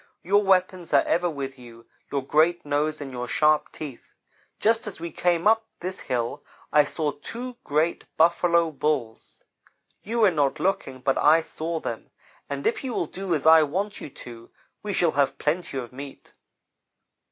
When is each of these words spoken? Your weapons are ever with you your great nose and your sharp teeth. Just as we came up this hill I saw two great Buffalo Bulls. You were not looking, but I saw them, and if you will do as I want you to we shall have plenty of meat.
Your 0.23 0.41
weapons 0.43 0.93
are 0.95 1.03
ever 1.03 1.29
with 1.29 1.59
you 1.59 1.85
your 2.11 2.25
great 2.25 2.65
nose 2.65 3.01
and 3.01 3.11
your 3.11 3.27
sharp 3.27 3.71
teeth. 3.71 4.13
Just 4.59 4.87
as 4.87 4.99
we 4.99 5.11
came 5.11 5.45
up 5.45 5.67
this 5.79 5.99
hill 5.99 6.43
I 6.73 6.85
saw 6.85 7.11
two 7.11 7.55
great 7.63 8.05
Buffalo 8.17 8.71
Bulls. 8.71 9.43
You 10.01 10.21
were 10.21 10.31
not 10.31 10.59
looking, 10.59 11.01
but 11.01 11.19
I 11.19 11.41
saw 11.41 11.79
them, 11.79 12.09
and 12.49 12.65
if 12.65 12.83
you 12.83 12.95
will 12.95 13.05
do 13.05 13.35
as 13.35 13.45
I 13.45 13.61
want 13.61 14.01
you 14.01 14.09
to 14.09 14.49
we 14.81 14.91
shall 14.91 15.11
have 15.11 15.37
plenty 15.37 15.77
of 15.77 15.93
meat. 15.93 16.33